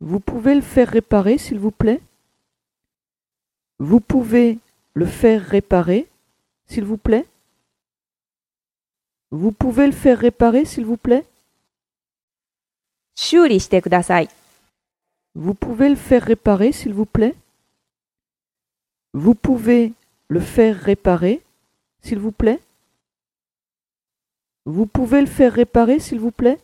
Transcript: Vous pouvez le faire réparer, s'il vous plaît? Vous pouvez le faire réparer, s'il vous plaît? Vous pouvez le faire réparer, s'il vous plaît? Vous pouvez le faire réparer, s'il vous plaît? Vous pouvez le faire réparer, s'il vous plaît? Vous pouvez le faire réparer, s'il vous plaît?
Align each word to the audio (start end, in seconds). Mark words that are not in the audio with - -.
Vous 0.00 0.18
pouvez 0.18 0.54
le 0.54 0.62
faire 0.62 0.88
réparer, 0.88 1.36
s'il 1.36 1.58
vous 1.58 1.70
plaît? 1.70 2.00
Vous 3.78 4.00
pouvez 4.00 4.58
le 4.94 5.04
faire 5.04 5.44
réparer, 5.44 6.08
s'il 6.66 6.84
vous 6.84 6.96
plaît? 6.96 7.26
Vous 9.30 9.52
pouvez 9.52 9.86
le 9.86 9.92
faire 9.92 10.18
réparer, 10.18 10.64
s'il 10.64 10.86
vous 10.86 10.96
plaît? 10.96 11.26
Vous 15.34 15.54
pouvez 15.54 15.90
le 15.90 15.96
faire 15.96 16.22
réparer, 16.22 16.72
s'il 16.72 16.94
vous 16.94 17.04
plaît? 17.04 17.34
Vous 19.12 19.34
pouvez 19.34 19.92
le 20.28 20.40
faire 20.40 20.80
réparer, 20.80 21.42
s'il 22.00 22.18
vous 22.18 22.32
plaît? 22.32 22.60
Vous 24.64 24.86
pouvez 24.86 25.20
le 25.20 25.26
faire 25.26 25.52
réparer, 25.52 26.00
s'il 26.00 26.20
vous 26.20 26.30
plaît? 26.30 26.58